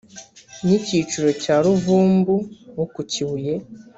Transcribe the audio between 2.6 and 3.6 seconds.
wo ku kibuye